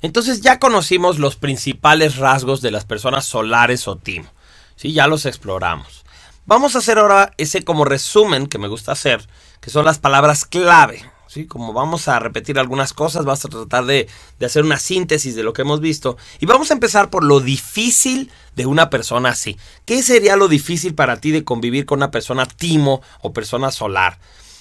[0.00, 4.30] Entonces ya conocimos los principales rasgos de las personas solares o timo.
[4.76, 6.04] Sí, ya los exploramos.
[6.46, 9.28] Vamos a hacer ahora ese como resumen que me gusta hacer,
[9.60, 11.04] que son las palabras clave.
[11.26, 11.46] ¿sí?
[11.46, 14.08] Como vamos a repetir algunas cosas, vamos a tratar de,
[14.38, 16.16] de hacer una síntesis de lo que hemos visto.
[16.40, 19.58] Y vamos a empezar por lo difícil de una persona así.
[19.84, 24.18] ¿Qué sería lo difícil para ti de convivir con una persona timo o persona solar?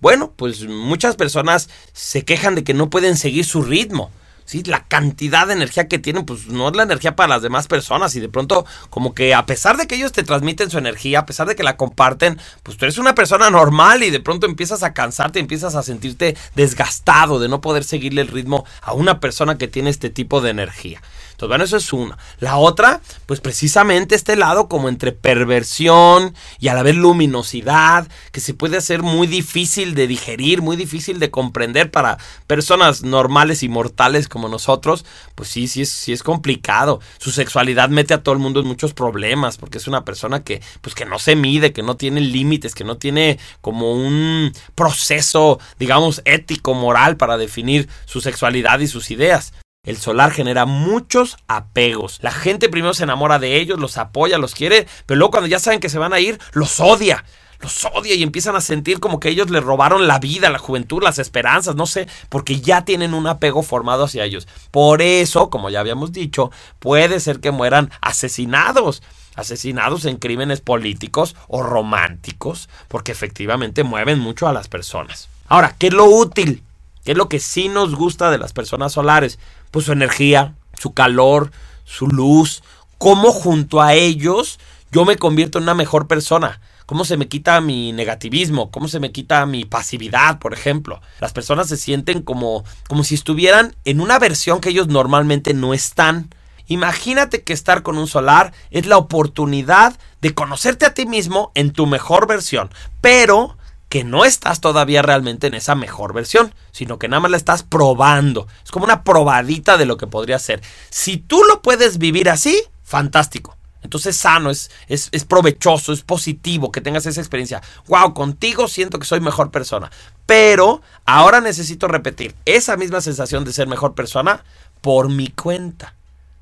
[0.00, 4.10] Bueno, pues muchas personas se quejan de que no pueden seguir su ritmo.
[4.48, 4.62] ¿Sí?
[4.64, 8.16] La cantidad de energía que tienen, pues no es la energía para las demás personas.
[8.16, 11.26] Y de pronto, como que a pesar de que ellos te transmiten su energía, a
[11.26, 14.82] pesar de que la comparten, pues tú eres una persona normal y de pronto empiezas
[14.82, 19.58] a cansarte, empiezas a sentirte desgastado de no poder seguirle el ritmo a una persona
[19.58, 21.02] que tiene este tipo de energía.
[21.38, 22.18] Entonces, bueno, eso es una.
[22.40, 28.40] La otra, pues precisamente este lado como entre perversión y a la vez luminosidad, que
[28.40, 33.68] se puede hacer muy difícil de digerir, muy difícil de comprender para personas normales y
[33.68, 37.00] mortales nosotros, pues sí, sí es, sí es complicado.
[37.18, 40.62] Su sexualidad mete a todo el mundo en muchos problemas, porque es una persona que,
[40.82, 45.58] pues que no se mide, que no tiene límites, que no tiene como un proceso,
[45.78, 49.54] digamos, ético, moral para definir su sexualidad y sus ideas.
[49.84, 52.18] El solar genera muchos apegos.
[52.20, 55.60] La gente primero se enamora de ellos, los apoya, los quiere, pero luego cuando ya
[55.60, 57.24] saben que se van a ir, los odia.
[57.60, 61.02] Los odia y empiezan a sentir como que ellos le robaron la vida, la juventud,
[61.02, 64.46] las esperanzas, no sé, porque ya tienen un apego formado hacia ellos.
[64.70, 69.02] Por eso, como ya habíamos dicho, puede ser que mueran asesinados
[69.38, 75.28] asesinados en crímenes políticos o románticos, porque efectivamente mueven mucho a las personas.
[75.46, 76.64] Ahora, ¿qué es lo útil?
[77.04, 79.38] ¿Qué es lo que sí nos gusta de las personas solares?
[79.70, 81.52] Pues su energía, su calor,
[81.84, 82.64] su luz,
[82.98, 84.58] cómo junto a ellos
[84.90, 86.60] yo me convierto en una mejor persona.
[86.88, 88.70] ¿Cómo se me quita mi negativismo?
[88.70, 91.02] ¿Cómo se me quita mi pasividad, por ejemplo?
[91.20, 95.74] Las personas se sienten como, como si estuvieran en una versión que ellos normalmente no
[95.74, 96.34] están.
[96.66, 101.74] Imagínate que estar con un solar es la oportunidad de conocerte a ti mismo en
[101.74, 102.70] tu mejor versión,
[103.02, 103.58] pero
[103.90, 107.64] que no estás todavía realmente en esa mejor versión, sino que nada más la estás
[107.64, 108.46] probando.
[108.64, 110.62] Es como una probadita de lo que podría ser.
[110.88, 113.57] Si tú lo puedes vivir así, fantástico.
[113.88, 117.62] Entonces sano, es, es, es, provechoso, es positivo que tengas esa experiencia.
[117.86, 119.90] Wow, contigo siento que soy mejor persona.
[120.26, 124.44] Pero ahora necesito repetir esa misma sensación de ser mejor persona
[124.82, 125.94] por mi cuenta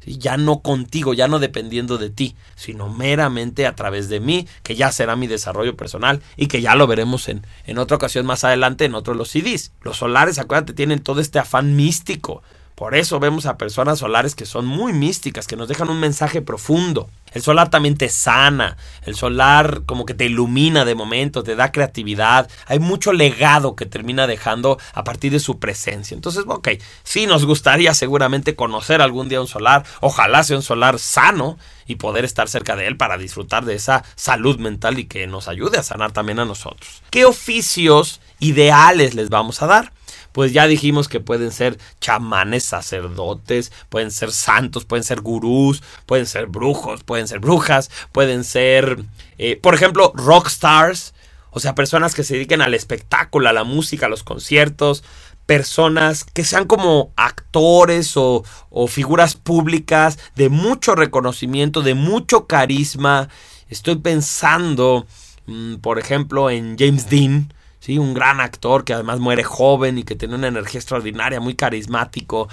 [0.07, 4.77] ya no contigo, ya no dependiendo de ti, sino meramente a través de mí, que
[4.77, 8.45] ya será mi desarrollo personal y que ya lo veremos en, en otra ocasión más
[8.45, 9.73] adelante en otros los CDs.
[9.83, 12.43] Los solares, acuérdate, tienen todo este afán místico.
[12.77, 16.43] Por eso vemos a personas solares que son muy místicas, que nos dejan un mensaje
[16.43, 17.09] profundo.
[17.33, 18.77] El solar también te sana,
[19.07, 22.51] el solar como que te ilumina de momento, te da creatividad.
[22.67, 26.15] Hay mucho legado que termina dejando a partir de su presencia.
[26.15, 26.69] Entonces, ok,
[27.03, 31.95] sí nos gustaría seguramente conocer algún día un solar, ojalá sea un solar sano y
[31.97, 35.79] poder estar cerca de él para disfrutar de esa salud mental y que nos ayude
[35.79, 37.03] a sanar también a nosotros.
[37.09, 39.96] ¿Qué oficios ideales les vamos a dar?
[40.37, 46.27] Pues ya dijimos que pueden ser chamanes, sacerdotes, pueden ser santos, pueden ser gurús, pueden
[46.27, 49.03] ser brujos, pueden ser brujas, pueden ser,
[49.39, 51.15] eh, por ejemplo, rock stars,
[51.53, 55.05] o sea, personas que se dediquen al espectáculo, a la música, a los conciertos,
[55.47, 63.31] personas que sean como actores o, o figuras públicas de mucho reconocimiento, de mucho carisma.
[63.71, 65.07] Estoy pensando,
[65.47, 67.55] mm, por ejemplo, en James Dean,
[67.87, 67.99] ¿sí?
[67.99, 72.49] Un gran actor que además muere joven y que tiene una energía extraordinaria, muy carismático.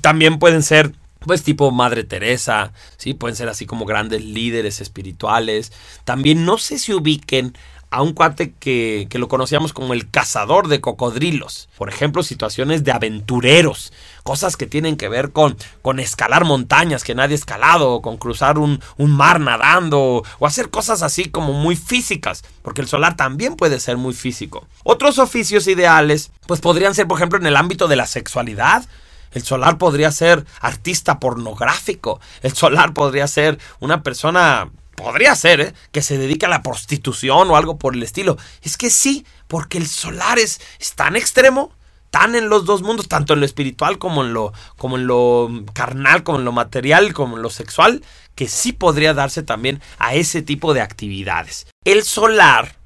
[0.00, 5.72] También pueden ser pues tipo Madre Teresa, sí, pueden ser así como grandes líderes espirituales.
[6.04, 7.54] También no sé si ubiquen
[7.90, 11.68] a un cuate que, que, lo conocíamos como el cazador de cocodrilos.
[11.76, 13.92] Por ejemplo, situaciones de aventureros,
[14.22, 18.16] cosas que tienen que ver con, con escalar montañas que nadie ha escalado, o con
[18.16, 23.16] cruzar un, un mar nadando, o hacer cosas así como muy físicas, porque el solar
[23.16, 24.66] también puede ser muy físico.
[24.84, 28.84] Otros oficios ideales, pues podrían ser, por ejemplo, en el ámbito de la sexualidad.
[29.32, 32.20] El solar podría ser artista pornográfico.
[32.42, 34.70] El solar podría ser una persona
[35.02, 35.74] podría ser, ¿eh?
[35.92, 38.36] que se dedique a la prostitución o algo por el estilo.
[38.62, 40.60] Es que sí, porque el solar es,
[40.94, 41.72] tan extremo,
[42.10, 45.48] tan en los dos mundos, tanto en lo espiritual como en lo, como en lo
[45.72, 48.02] carnal, como en lo material, como en lo sexual,
[48.34, 51.66] que sí podría darse también a ese tipo de actividades.
[51.84, 52.76] El solar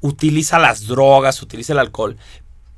[0.00, 2.16] utiliza las drogas, utiliza el alcohol,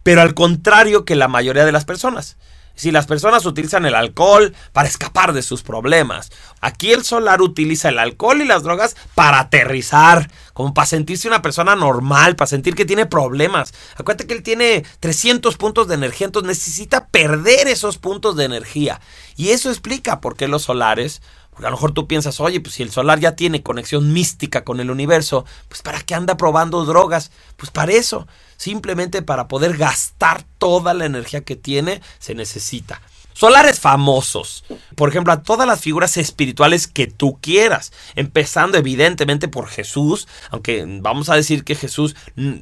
[0.03, 2.37] pero al contrario que la mayoría de las personas.
[2.79, 6.31] Si las personas utilizan el alcohol para escapar de sus problemas,
[6.61, 11.43] aquí el solar utiliza el alcohol y las drogas para aterrizar, como para sentirse una
[11.43, 13.75] persona normal, para sentir que tiene problemas.
[13.97, 19.01] Acuérdate que él tiene 300 puntos de energía, entonces necesita perder esos puntos de energía.
[19.35, 21.21] Y eso explica por qué los solares
[21.59, 24.63] porque a lo mejor tú piensas, oye, pues si el solar ya tiene conexión mística
[24.63, 27.33] con el universo, pues ¿para qué anda probando drogas?
[27.57, 33.03] Pues para eso, simplemente para poder gastar toda la energía que tiene, se necesita.
[33.33, 34.63] Solares famosos.
[34.95, 37.93] Por ejemplo, a todas las figuras espirituales que tú quieras.
[38.15, 42.15] Empezando evidentemente por Jesús, aunque vamos a decir que Jesús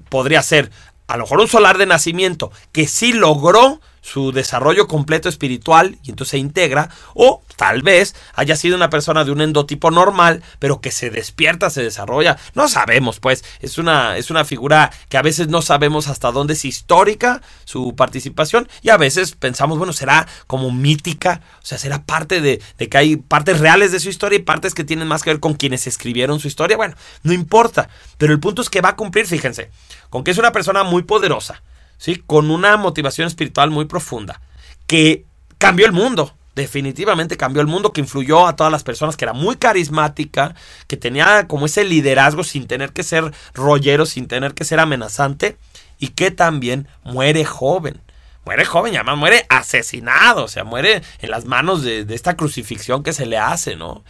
[0.08, 0.70] podría ser
[1.06, 6.10] a lo mejor un solar de nacimiento que sí logró su desarrollo completo espiritual y
[6.10, 10.80] entonces se integra, o tal vez haya sido una persona de un endotipo normal, pero
[10.80, 12.38] que se despierta, se desarrolla.
[12.54, 16.52] No sabemos, pues, es una, es una figura que a veces no sabemos hasta dónde
[16.52, 22.04] es histórica su participación y a veces pensamos, bueno, será como mítica, o sea, será
[22.04, 25.24] parte de, de que hay partes reales de su historia y partes que tienen más
[25.24, 26.76] que ver con quienes escribieron su historia.
[26.76, 26.94] Bueno,
[27.24, 27.88] no importa,
[28.18, 29.72] pero el punto es que va a cumplir, fíjense,
[30.10, 31.60] con que es una persona muy poderosa
[31.98, 32.22] ¿sí?
[32.26, 34.40] Con una motivación espiritual muy profunda,
[34.86, 35.24] que
[35.58, 36.34] cambió el mundo.
[36.54, 40.54] Definitivamente cambió el mundo, que influyó a todas las personas, que era muy carismática,
[40.86, 45.58] que tenía como ese liderazgo sin tener que ser rollero, sin tener que ser amenazante,
[45.98, 48.00] y que también muere joven
[48.46, 52.36] muere joven y además muere asesinado, o sea, muere en las manos de, de, esta
[52.36, 54.04] crucifixión que se le hace, ¿no?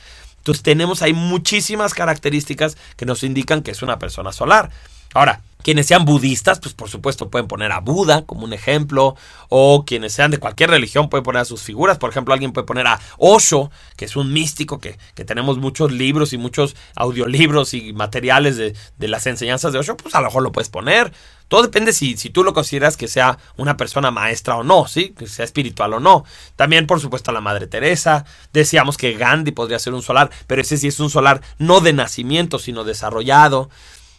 [0.46, 4.70] Entonces tenemos ahí muchísimas características que nos indican que es una persona solar.
[5.14, 9.16] Ahora, quienes sean budistas, pues por supuesto pueden poner a Buda como un ejemplo,
[9.48, 12.68] o quienes sean de cualquier religión pueden poner a sus figuras, por ejemplo alguien puede
[12.68, 17.74] poner a Osho, que es un místico, que, que tenemos muchos libros y muchos audiolibros
[17.74, 21.12] y materiales de, de, las enseñanzas de Osho, pues a lo mejor lo puedes poner.
[21.48, 25.14] Todo depende si, si tú lo consideras que sea una persona maestra o no, ¿sí?
[25.18, 26.24] Que sea espiritual o no.
[26.54, 28.24] También, por supuesto, a la Madre Teresa.
[28.52, 31.92] Decíamos que Gandhi podría ser un solar, pero ese sí es un solar no de
[31.92, 33.68] nacimiento, sino desarrollado.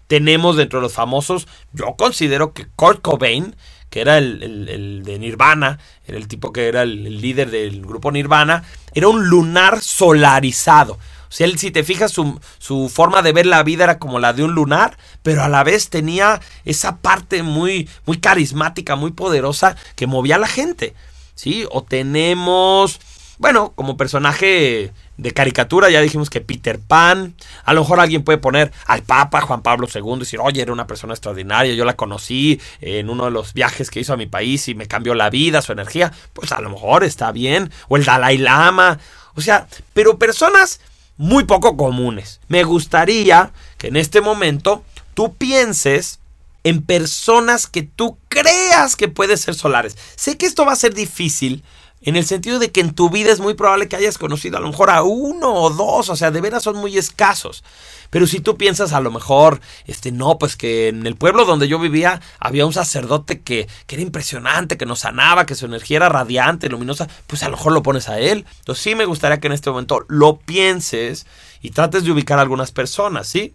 [0.07, 3.55] Tenemos dentro de los famosos, yo considero que Kurt Cobain,
[3.89, 8.63] que era el, de Nirvana, era el tipo que era el, líder del grupo Nirvana,
[8.93, 10.93] era un lunar solarizado.
[10.93, 14.17] O sea, él, si te fijas, su, su, forma de ver la vida era como
[14.19, 19.11] la de un lunar, pero a la vez tenía esa parte muy, muy carismática, muy
[19.11, 20.93] poderosa que movía a la gente.
[21.35, 21.65] ¿Sí?
[21.69, 22.99] O tenemos
[23.39, 27.35] bueno, como personaje de caricatura, ya dijimos que Peter Pan.
[27.65, 30.71] A lo mejor alguien puede poner al Papa Juan Pablo II y decir, oye, era
[30.71, 34.27] una persona extraordinaria, yo la conocí en uno de los viajes que hizo a mi
[34.27, 36.13] país y me cambió la vida, su energía.
[36.33, 37.71] Pues a lo mejor está bien.
[37.87, 38.99] O el Dalai Lama.
[39.35, 40.79] O sea, pero personas
[41.17, 42.39] muy poco comunes.
[42.47, 46.19] Me gustaría que en este momento tú pienses
[46.63, 49.97] en personas que tú creas que pueden ser solares.
[50.15, 51.63] Sé que esto va a ser difícil
[52.07, 54.61] en el sentido de que en tu vida es muy probable que hayas conocido a
[54.61, 57.65] lo mejor a uno o dos, o sea, de veras son muy escasos.
[58.09, 61.67] Pero si tú piensas a lo mejor, este, no, pues que en el pueblo donde
[61.67, 65.97] yo vivía había un sacerdote que, que era impresionante, que nos sanaba, que su energía
[65.97, 68.45] era radiante, luminosa, pues a lo mejor lo pones a él.
[68.59, 71.27] Entonces sí me gustaría que en este momento lo pienses
[71.61, 73.53] y trates de ubicar a algunas personas, ¿sí?